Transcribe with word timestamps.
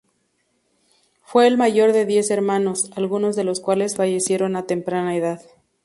Fue 1.21 1.45
el 1.45 1.59
mayor 1.59 1.93
de 1.93 2.07
diez 2.07 2.31
hermanos, 2.31 2.89
algunos 2.95 3.35
de 3.35 3.43
los 3.43 3.59
cuales 3.59 3.97
fallecieron 3.97 4.55
a 4.55 4.65
temprana 4.65 5.15
edad. 5.15 5.43